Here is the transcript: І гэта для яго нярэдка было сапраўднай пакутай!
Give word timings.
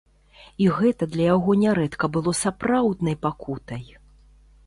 І 0.63 0.69
гэта 0.77 1.03
для 1.15 1.25
яго 1.35 1.51
нярэдка 1.65 2.09
было 2.17 2.33
сапраўднай 2.43 3.15
пакутай! 3.29 3.83